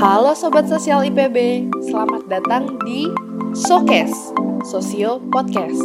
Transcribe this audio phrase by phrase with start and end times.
[0.00, 3.12] Halo Sobat Sosial IPB, selamat datang di
[3.52, 4.32] Showcase,
[4.64, 5.76] Sosio Podcast,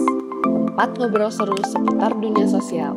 [0.72, 2.96] tempat ngobrol seru seputar dunia sosial.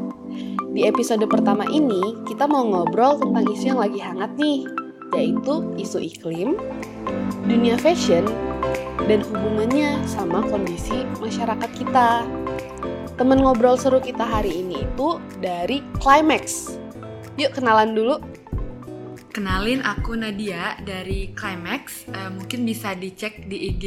[0.71, 4.63] Di episode pertama ini, kita mau ngobrol tentang isu yang lagi hangat nih,
[5.11, 6.55] yaitu isu iklim,
[7.51, 8.23] dunia fashion,
[9.11, 12.23] dan hubungannya sama kondisi masyarakat kita.
[13.19, 16.79] Temen ngobrol seru kita hari ini itu dari Climax.
[17.35, 18.38] Yuk kenalan dulu.
[19.39, 22.11] Kenalin aku Nadia dari Climax.
[22.11, 23.85] Uh, mungkin bisa dicek di IG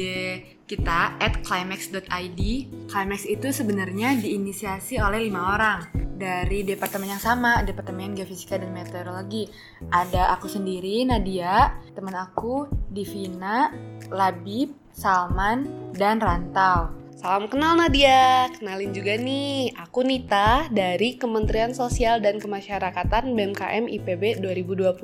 [0.63, 2.39] kita at climax.id.
[2.87, 9.51] Climax itu sebenarnya diinisiasi oleh lima orang dari departemen yang sama, departemen geofisika dan meteorologi.
[9.91, 13.75] Ada aku sendiri, Nadia, teman aku, Divina,
[14.07, 17.00] Labib, Salman, dan Rantau.
[17.21, 24.41] Salam kenal Nadia, kenalin juga nih, aku Nita dari Kementerian Sosial dan Kemasyarakatan BMKM IPB
[24.41, 24.97] 2020.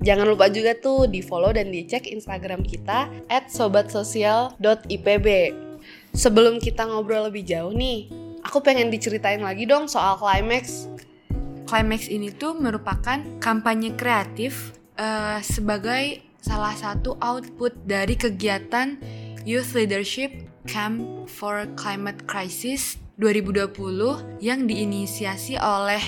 [0.00, 5.28] Jangan lupa juga tuh di follow dan dicek Instagram kita at sobatsosial.ipb.
[6.16, 8.08] Sebelum kita ngobrol lebih jauh nih,
[8.40, 10.88] aku pengen diceritain lagi dong soal Climax.
[11.68, 18.96] Climax ini tuh merupakan kampanye kreatif uh, sebagai salah satu output dari kegiatan
[19.44, 26.00] Youth Leadership Camp for Climate Crisis 2020 yang diinisiasi oleh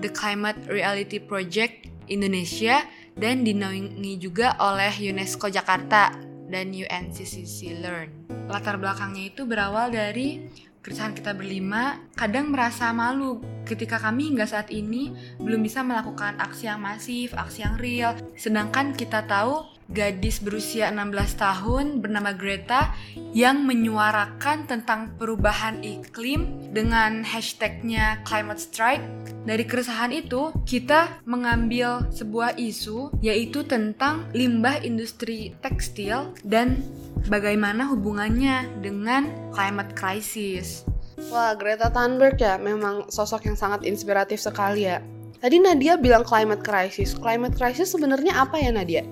[0.00, 2.84] The Climate Reality Project Indonesia
[3.16, 6.12] dan dinaungi juga oleh UNESCO Jakarta
[6.48, 8.10] dan UNCCC Learn.
[8.48, 10.44] Latar belakangnya itu berawal dari
[10.84, 16.68] keresahan kita berlima kadang merasa malu ketika kami hingga saat ini belum bisa melakukan aksi
[16.68, 18.12] yang masif, aksi yang real.
[18.36, 22.94] Sedangkan kita tahu gadis berusia 16 tahun bernama Greta
[23.36, 29.04] yang menyuarakan tentang perubahan iklim dengan hashtagnya climate strike.
[29.44, 36.80] Dari keresahan itu, kita mengambil sebuah isu yaitu tentang limbah industri tekstil dan
[37.28, 40.88] bagaimana hubungannya dengan climate crisis.
[41.30, 45.00] Wah, Greta Thunberg ya memang sosok yang sangat inspiratif sekali ya.
[45.44, 47.12] Tadi Nadia bilang climate crisis.
[47.12, 49.04] Climate crisis sebenarnya apa ya Nadia?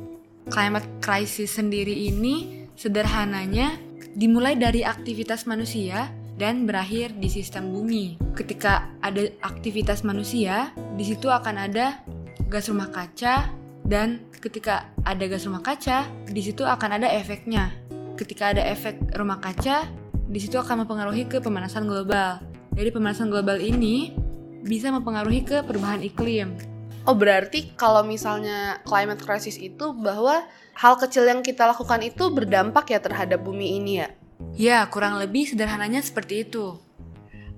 [0.48, 3.78] Climate crisis sendiri ini sederhananya
[4.16, 8.19] dimulai dari aktivitas manusia dan berakhir di sistem bumi.
[8.34, 12.00] Ketika ada aktivitas manusia, di situ akan ada
[12.48, 13.52] gas rumah kaca
[13.86, 17.70] dan ketika ada gas rumah kaca, di situ akan ada efeknya.
[18.19, 19.86] Ketika ada efek rumah kaca,
[20.32, 22.41] di situ akan mempengaruhi ke pemanasan global.
[22.72, 24.16] Jadi pemanasan global ini
[24.64, 26.71] bisa mempengaruhi ke perubahan iklim.
[27.02, 30.46] Oh berarti kalau misalnya climate crisis itu bahwa
[30.78, 34.08] hal kecil yang kita lakukan itu berdampak ya terhadap bumi ini ya?
[34.54, 36.78] Ya, kurang lebih sederhananya seperti itu.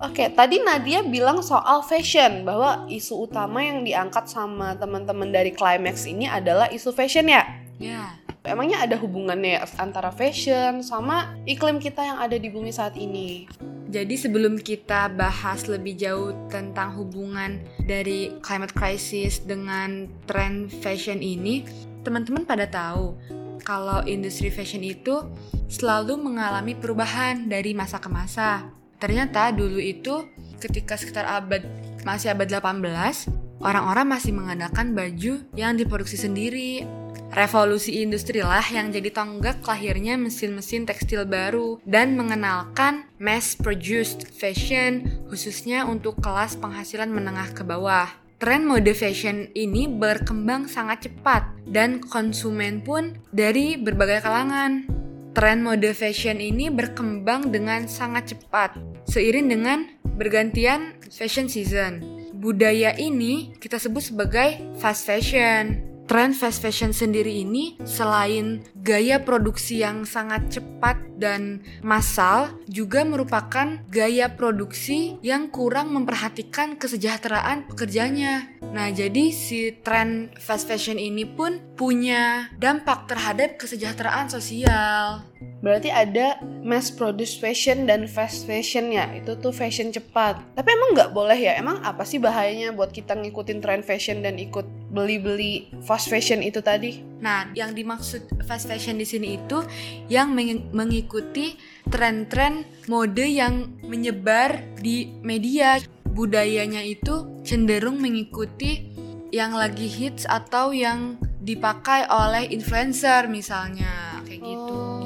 [0.00, 6.04] Oke, tadi Nadia bilang soal fashion bahwa isu utama yang diangkat sama teman-teman dari Climax
[6.04, 7.46] ini adalah isu fashion ya?
[7.78, 8.23] Ya.
[8.44, 13.48] Emangnya ada hubungannya antara fashion sama iklim kita yang ada di bumi saat ini?
[13.88, 21.64] Jadi sebelum kita bahas lebih jauh tentang hubungan dari climate crisis dengan tren fashion ini,
[22.04, 23.16] teman-teman pada tahu
[23.64, 25.24] kalau industri fashion itu
[25.72, 28.68] selalu mengalami perubahan dari masa ke masa.
[29.00, 30.28] Ternyata dulu itu
[30.60, 31.64] ketika sekitar abad
[32.04, 33.24] masih abad 18,
[33.64, 37.03] orang-orang masih mengadakan baju yang diproduksi sendiri
[37.34, 45.82] Revolusi industri lah yang jadi tonggak lahirnya mesin-mesin tekstil baru dan mengenalkan mass-produced fashion khususnya
[45.82, 48.06] untuk kelas penghasilan menengah ke bawah.
[48.38, 54.86] Tren mode fashion ini berkembang sangat cepat dan konsumen pun dari berbagai kalangan.
[55.34, 58.78] Tren mode fashion ini berkembang dengan sangat cepat
[59.10, 59.78] seiring dengan
[60.14, 61.98] bergantian fashion season.
[62.36, 69.80] Budaya ini kita sebut sebagai fast fashion tren fast fashion sendiri ini selain gaya produksi
[69.80, 78.52] yang sangat cepat dan massal juga merupakan gaya produksi yang kurang memperhatikan kesejahteraan pekerjanya.
[78.74, 85.24] Nah, jadi si tren fast fashion ini pun punya dampak terhadap kesejahteraan sosial.
[85.64, 89.08] Berarti ada mass produce fashion dan fast fashion ya.
[89.16, 90.36] Itu tuh fashion cepat.
[90.52, 91.56] Tapi emang nggak boleh ya?
[91.56, 96.62] Emang apa sih bahayanya buat kita ngikutin tren fashion dan ikut beli-beli fast fashion itu
[96.62, 97.02] tadi?
[97.18, 99.66] Nah, yang dimaksud fast fashion di sini itu
[100.06, 100.30] yang
[100.70, 101.58] mengikuti
[101.90, 105.82] tren-tren mode yang menyebar di media.
[106.14, 108.94] Budayanya itu cenderung mengikuti
[109.34, 114.78] yang lagi hits atau yang dipakai oleh influencer misalnya kayak gitu.
[114.78, 115.04] Oh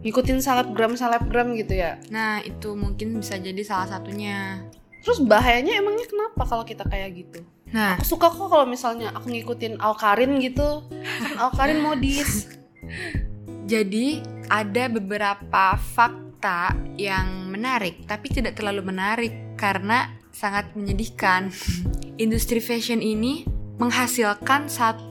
[0.00, 4.64] ngikutin selebgram selebgram gitu ya nah itu mungkin bisa jadi salah satunya
[5.04, 9.30] terus bahayanya emangnya kenapa kalau kita kayak gitu Nah, Aku suka kok kalau misalnya aku
[9.30, 10.82] ngikutin Alkarin gitu.
[10.90, 12.50] Kan Alkarin modis.
[13.72, 21.54] jadi ada beberapa fakta yang menarik, tapi tidak terlalu menarik karena sangat menyedihkan.
[22.24, 23.46] Industri fashion ini
[23.80, 25.08] menghasilkan 1,2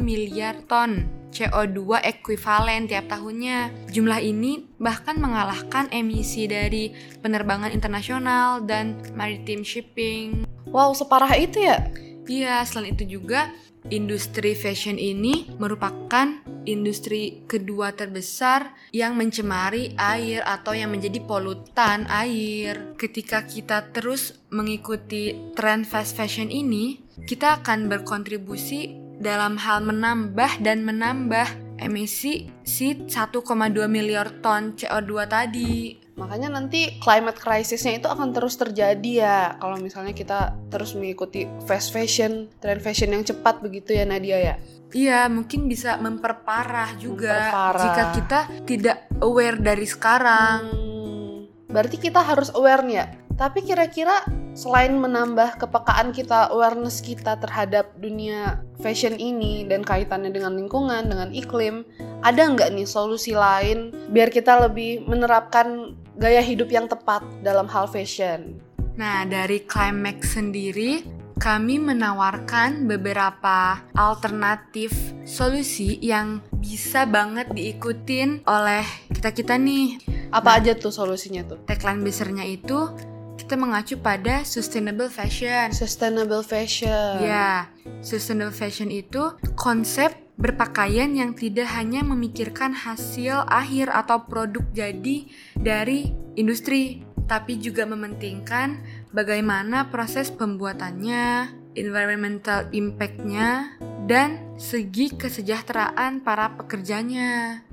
[0.00, 3.92] miliar ton CO2 ekuivalen tiap tahunnya.
[3.92, 10.48] Jumlah ini bahkan mengalahkan emisi dari penerbangan internasional dan maritime shipping.
[10.72, 11.84] Wow, separah itu ya?
[12.26, 13.52] Iya, selain itu juga
[13.86, 22.98] industri fashion ini merupakan industri kedua terbesar yang mencemari air atau yang menjadi polutan air.
[22.98, 30.84] Ketika kita terus mengikuti tren fast fashion ini, kita akan berkontribusi dalam hal menambah dan
[30.84, 33.44] menambah emisi si 1,2
[33.88, 35.96] miliar ton CO2 tadi.
[36.16, 41.92] Makanya nanti climate crisisnya itu akan terus terjadi ya kalau misalnya kita terus mengikuti fast
[41.92, 44.54] fashion, tren fashion yang cepat begitu ya Nadia ya.
[44.96, 47.82] Iya, mungkin bisa memperparah juga Memperparah.
[47.84, 50.60] jika kita tidak aware dari sekarang.
[50.72, 51.36] Hmm,
[51.68, 53.06] berarti kita harus aware nih ya.
[53.36, 54.24] Tapi kira-kira
[54.56, 61.28] selain menambah kepekaan kita, awareness kita terhadap dunia fashion ini dan kaitannya dengan lingkungan, dengan
[61.36, 61.84] iklim,
[62.24, 67.84] ada nggak nih solusi lain biar kita lebih menerapkan gaya hidup yang tepat dalam hal
[67.84, 68.56] fashion?
[68.96, 71.04] Nah, dari Climax sendiri,
[71.36, 74.96] kami menawarkan beberapa alternatif
[75.28, 80.00] solusi yang bisa banget diikutin oleh kita-kita nih.
[80.32, 81.60] Apa aja tuh solusinya tuh?
[81.68, 82.88] Tagline besarnya itu
[83.36, 85.68] kita mengacu pada sustainable fashion.
[85.70, 87.20] Sustainable fashion.
[87.20, 87.68] Ya,
[88.00, 96.12] sustainable fashion itu konsep berpakaian yang tidak hanya memikirkan hasil akhir atau produk jadi dari
[96.36, 98.84] industri, tapi juga mementingkan
[99.16, 107.64] bagaimana proses pembuatannya, environmental impact-nya, dan segi kesejahteraan para pekerjanya.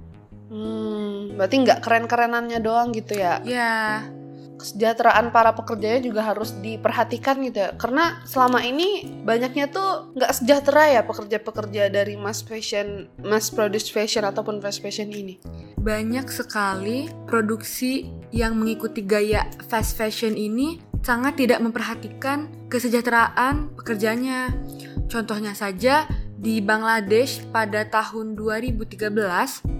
[0.47, 3.43] Hmm, berarti nggak keren-kerenannya doang gitu ya?
[3.43, 4.07] Ya,
[4.63, 10.83] kesejahteraan para pekerjanya juga harus diperhatikan gitu ya karena selama ini banyaknya tuh nggak sejahtera
[10.95, 15.37] ya pekerja-pekerja dari mass fashion mass produce fashion ataupun fast fashion ini
[15.83, 24.49] banyak sekali produksi yang mengikuti gaya fast fashion ini sangat tidak memperhatikan kesejahteraan pekerjanya.
[25.11, 26.07] Contohnya saja
[26.39, 28.99] di Bangladesh pada tahun 2013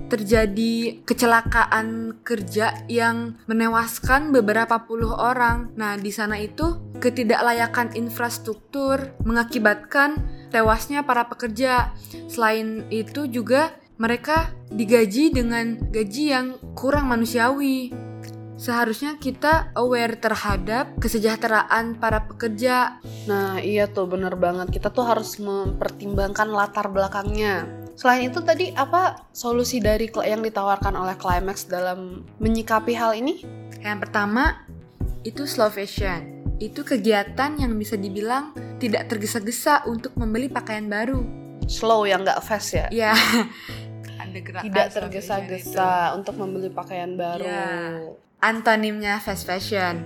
[0.07, 5.73] terjadi kecelakaan kerja yang menewaskan beberapa puluh orang.
[5.75, 10.21] Nah, di sana itu ketidaklayakan infrastruktur mengakibatkan
[10.53, 11.91] tewasnya para pekerja.
[12.29, 17.93] Selain itu juga mereka digaji dengan gaji yang kurang manusiawi.
[18.53, 23.01] Seharusnya kita aware terhadap kesejahteraan para pekerja.
[23.23, 29.29] nah iya tuh bener banget kita tuh harus mempertimbangkan latar belakangnya selain itu tadi apa
[29.33, 33.45] solusi dari yang ditawarkan oleh Climax dalam menyikapi hal ini
[33.83, 34.63] Yang pertama
[35.27, 36.43] itu slow fashion.
[36.55, 41.19] Itu kegiatan yang bisa dibilang tidak tergesa-gesa untuk membeli pakaian baru.
[41.63, 43.15] slow yang nggak fast ya Ya,
[44.23, 47.67] ada gerakan tidak tergesa-gesa untuk membeli pakaian baru Ya.
[48.43, 50.03] Antonimnya fast fashion.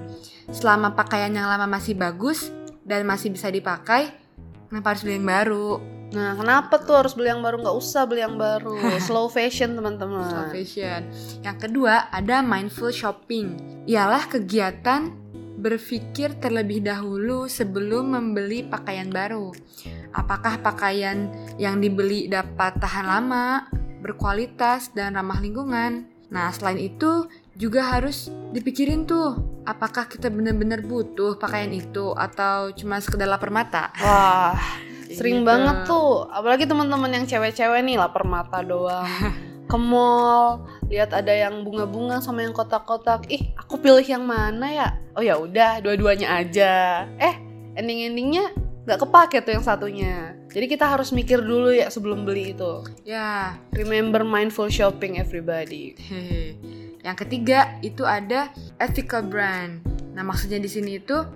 [0.53, 2.53] Selama pakaian yang lama masih bagus
[2.85, 4.13] dan masih bisa dipakai,
[4.69, 5.96] kenapa harus beli yang baru?
[6.15, 7.59] Nah, kenapa tuh harus beli yang baru?
[7.59, 8.79] Nggak usah beli yang baru.
[9.07, 10.27] Slow fashion, teman-teman.
[10.27, 11.01] Slow fashion.
[11.43, 13.59] Yang kedua, ada mindful shopping.
[13.87, 15.11] Ialah kegiatan
[15.57, 19.51] berpikir terlebih dahulu sebelum membeli pakaian baru.
[20.13, 23.67] Apakah pakaian yang dibeli dapat tahan lama,
[23.99, 26.07] berkualitas, dan ramah lingkungan?
[26.29, 27.25] Nah, selain itu
[27.57, 33.89] juga harus dipikirin tuh, apakah kita benar-benar butuh pakaian itu atau cuma sekedar lapar mata?
[33.97, 34.59] Wah,
[35.13, 35.47] sering Gitu.
[35.47, 36.27] banget tuh.
[36.27, 39.07] Apalagi teman-teman yang cewek-cewek nih lapar mata doang.
[39.69, 43.27] Ke mall, lihat ada yang bunga-bunga sama yang kotak-kotak.
[43.27, 44.87] Ih, aku pilih yang mana ya?
[45.11, 47.03] Oh ya udah, dua-duanya aja.
[47.19, 47.35] Eh,
[47.75, 48.55] ending-endingnya
[48.87, 50.39] nggak kepake tuh yang satunya.
[50.47, 52.87] Jadi kita harus mikir dulu ya sebelum beli itu.
[53.03, 55.99] Ya, Remember mindful shopping everybody.
[57.03, 58.47] Yang ketiga itu ada
[58.79, 59.83] ethical brand.
[60.15, 61.27] Nah, maksudnya di sini itu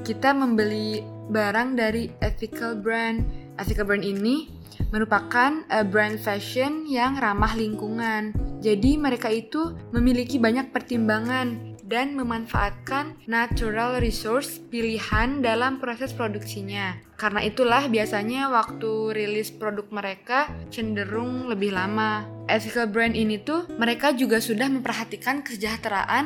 [0.00, 3.24] kita membeli barang dari ethical brand.
[3.54, 4.50] Ethical brand ini
[4.90, 8.34] merupakan eh, brand fashion yang ramah lingkungan.
[8.60, 16.96] Jadi mereka itu memiliki banyak pertimbangan dan memanfaatkan natural resource pilihan dalam proses produksinya.
[17.14, 22.24] Karena itulah biasanya waktu rilis produk mereka cenderung lebih lama.
[22.48, 26.24] Ethical brand ini tuh mereka juga sudah memperhatikan kesejahteraan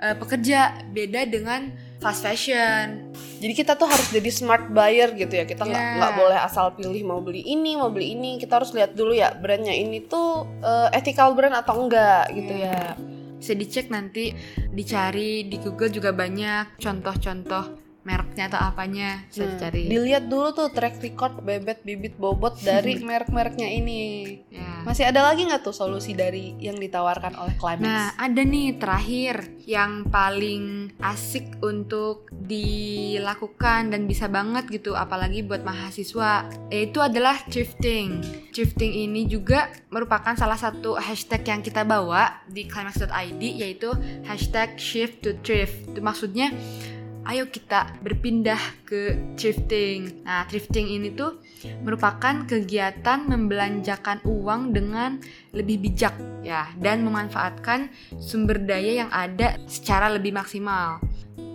[0.00, 3.05] eh, pekerja, beda dengan fast fashion.
[3.36, 5.44] Jadi kita tuh harus jadi smart buyer gitu ya.
[5.44, 5.96] Kita nggak Yeah.
[6.00, 8.40] nggak boleh asal pilih mau beli ini, mau beli ini.
[8.40, 12.96] Kita harus lihat dulu ya brandnya ini tuh eh, ethical brand atau enggak gitu Yeah.
[12.96, 13.14] ya.
[13.36, 14.32] Bisa dicek nanti,
[14.72, 19.82] dicari di Google juga banyak contoh-contoh mereknya atau apanya bisa Nah, dicari.
[19.90, 24.02] dilihat dulu tuh track record bebet bibit bobot dari merek-mereknya ini.
[24.46, 24.86] Ya.
[24.86, 27.82] Masih ada lagi nggak tuh solusi dari yang ditawarkan oleh Climax?
[27.82, 29.34] Nah, ada nih terakhir
[29.66, 38.22] yang paling asik untuk dilakukan dan bisa banget gitu apalagi buat mahasiswa yaitu adalah thrifting.
[38.54, 43.90] Thrifting ini juga merupakan salah satu hashtag yang kita bawa di climax.id yaitu
[44.22, 45.74] hashtag shift to thrift.
[45.90, 46.54] Itu maksudnya
[47.26, 50.22] ayo kita berpindah ke thrifting.
[50.22, 51.42] Nah, thrifting ini tuh
[51.82, 55.18] merupakan kegiatan membelanjakan uang dengan
[55.50, 56.14] lebih bijak
[56.46, 57.90] ya dan memanfaatkan
[58.22, 61.02] sumber daya yang ada secara lebih maksimal.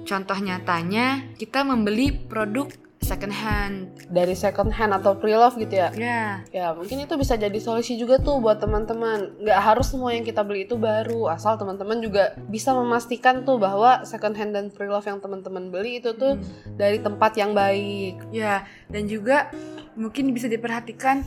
[0.04, 2.68] Contoh nyatanya, kita membeli produk
[3.12, 3.76] second hand.
[4.12, 5.90] dari second hand atau pre-love gitu ya?
[5.96, 9.40] Ya, Ya mungkin itu bisa jadi solusi juga tuh buat teman-teman.
[9.40, 14.04] Nggak harus semua yang kita beli itu baru, asal teman-teman juga bisa memastikan tuh bahwa
[14.04, 16.40] second hand dan pre-love yang teman-teman beli itu tuh
[16.76, 18.20] dari tempat yang baik.
[18.32, 19.52] ya dan juga
[19.96, 21.24] mungkin bisa diperhatikan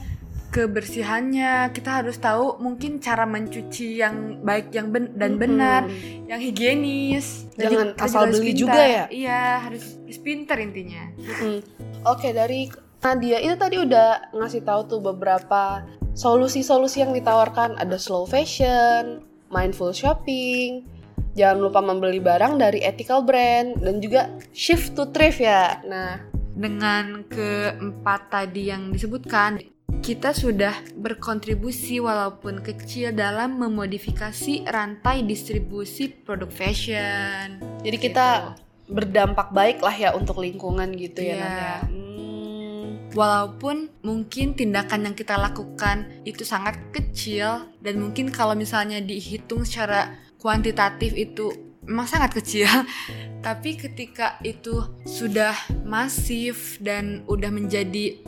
[0.54, 1.75] kebersihannya.
[1.75, 5.90] Kita harus tahu mungkin cara mencuci yang baik yang ben- dan benar.
[5.90, 6.30] Mm-mm.
[6.30, 8.62] yang higienis Jangan kita asal beli pintar.
[8.64, 9.04] juga ya?
[9.12, 11.61] iya harus, harus pintar intinya Mm-mm.
[12.08, 12.73] Oke dari
[13.04, 15.84] Nadia itu tadi udah ngasih tahu tuh beberapa
[16.16, 17.76] solusi-solusi yang ditawarkan.
[17.76, 19.20] Ada slow fashion,
[19.52, 20.88] mindful shopping,
[21.37, 25.84] jangan lupa membeli barang dari ethical brand dan juga shift to thrift ya.
[25.84, 26.16] Nah
[26.56, 29.61] dengan keempat tadi yang disebutkan
[30.05, 38.53] kita sudah berkontribusi walaupun kecil dalam memodifikasi rantai distribusi produk fashion Jadi kita
[38.85, 41.33] berdampak baik lah ya untuk lingkungan gitu ya.
[41.33, 41.41] Iya.
[41.41, 41.76] Nadia.
[41.88, 42.85] Hmm,
[43.17, 50.21] walaupun mungkin tindakan yang kita lakukan itu sangat kecil dan mungkin kalau misalnya dihitung secara
[50.37, 51.49] kuantitatif itu
[51.88, 52.69] memang sangat kecil
[53.47, 55.57] tapi ketika itu sudah
[55.88, 58.21] masif dan udah menjadi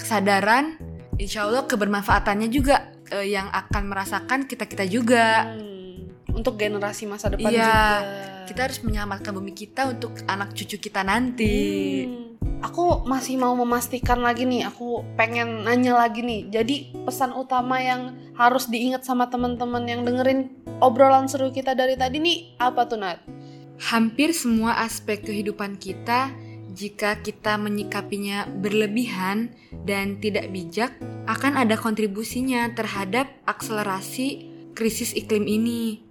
[0.00, 0.87] kesadaran
[1.18, 7.28] insya Allah kebermanfaatannya juga eh, yang akan merasakan kita kita juga hmm, untuk generasi masa
[7.28, 8.46] depan Iya, juga.
[8.46, 11.56] kita harus menyelamatkan bumi kita untuk anak cucu kita nanti
[12.06, 12.26] Hmm.
[12.58, 16.50] Aku masih mau memastikan lagi nih, aku pengen nanya lagi nih.
[16.50, 20.50] Jadi pesan utama yang harus diingat sama teman-teman yang dengerin
[20.82, 23.22] obrolan seru kita dari tadi nih apa tuh Nat?
[23.78, 26.34] Hampir semua aspek kehidupan kita,
[26.74, 29.54] jika kita menyikapinya berlebihan
[29.88, 30.92] dan tidak bijak,
[31.24, 34.44] akan ada kontribusinya terhadap akselerasi
[34.76, 36.04] krisis iklim ini.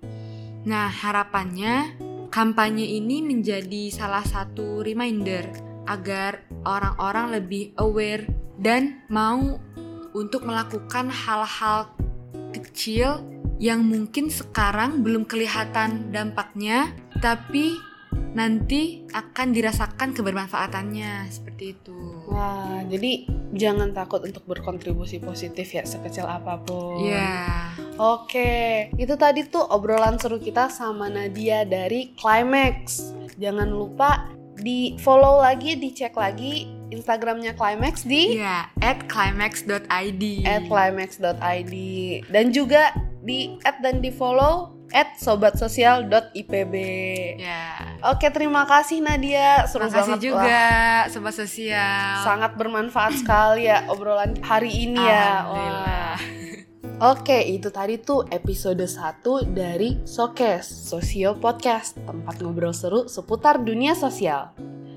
[0.66, 1.94] Nah, harapannya
[2.34, 5.46] kampanye ini menjadi salah satu reminder
[5.88, 8.28] agar orang-orang lebih aware
[8.60, 9.62] dan mau
[10.12, 11.94] untuk melakukan hal-hal
[12.52, 13.22] kecil
[13.58, 16.94] yang mungkin sekarang belum kelihatan dampaknya,
[17.24, 17.74] tapi
[18.38, 21.98] nanti akan dirasakan kebermanfaatannya seperti itu.
[22.30, 23.26] Wah, jadi
[23.58, 27.02] jangan takut untuk berkontribusi positif ya sekecil apa pun.
[27.02, 33.10] Ya, Oke, itu tadi tuh obrolan seru kita sama Nadia dari Climax.
[33.42, 40.24] Jangan lupa di follow lagi, dicek lagi Instagramnya Climax di ya at climax.id.
[40.48, 41.76] at climax.id
[42.32, 42.96] dan juga
[43.28, 46.76] di add dan di follow at sobatsosial.ipb.
[47.36, 48.00] Ya.
[48.08, 49.68] Oke, terima kasih Nadia.
[49.68, 51.12] Seru Terima kasih banget juga lah.
[51.12, 52.24] sobat sosial.
[52.24, 55.44] Sangat bermanfaat sekali ya obrolan hari ini ya.
[55.44, 56.16] Wah.
[56.98, 59.22] Oke, itu tadi tuh episode 1
[59.54, 64.50] dari Sokes, Sosio Podcast, tempat ngobrol seru seputar dunia sosial.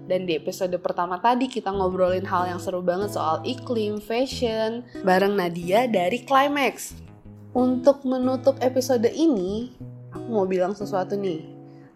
[0.08, 5.37] Dan di episode pertama tadi kita ngobrolin hal yang seru banget soal iklim, fashion, bareng
[5.37, 7.09] Nadia dari Climax.
[7.50, 9.75] Untuk menutup episode ini,
[10.14, 11.42] aku mau bilang sesuatu nih.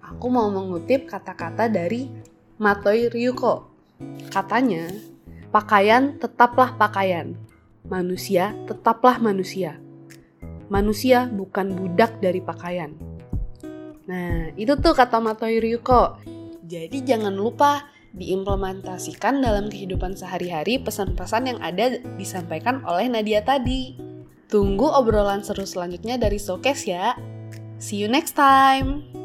[0.03, 2.11] Aku mau mengutip kata-kata dari
[2.59, 3.71] Matoi Ryuko.
[4.35, 4.91] Katanya,
[5.55, 7.39] pakaian tetaplah pakaian.
[7.87, 9.79] Manusia tetaplah manusia.
[10.67, 12.91] Manusia bukan budak dari pakaian.
[14.11, 16.19] Nah, itu tuh kata Matoi Ryuko.
[16.67, 24.14] Jadi jangan lupa diimplementasikan dalam kehidupan sehari-hari pesan-pesan yang ada disampaikan oleh Nadia tadi.
[24.49, 27.17] Tunggu obrolan seru selanjutnya dari Showcase ya.
[27.81, 29.24] See you next time.